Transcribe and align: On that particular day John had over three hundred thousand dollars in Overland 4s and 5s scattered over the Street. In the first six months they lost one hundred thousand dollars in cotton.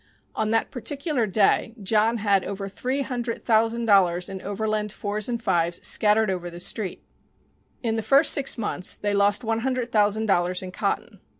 On 0.33 0.49
that 0.49 0.71
particular 0.71 1.27
day 1.27 1.75
John 1.83 2.17
had 2.17 2.43
over 2.43 2.67
three 2.67 3.03
hundred 3.03 3.45
thousand 3.45 3.85
dollars 3.85 4.29
in 4.29 4.41
Overland 4.41 4.89
4s 4.91 5.29
and 5.29 5.39
5s 5.39 5.85
scattered 5.85 6.31
over 6.31 6.49
the 6.49 6.59
Street. 6.59 7.03
In 7.83 7.97
the 7.97 8.01
first 8.01 8.33
six 8.33 8.57
months 8.57 8.97
they 8.97 9.13
lost 9.13 9.43
one 9.43 9.59
hundred 9.59 9.91
thousand 9.91 10.25
dollars 10.25 10.63
in 10.63 10.71
cotton. 10.71 11.19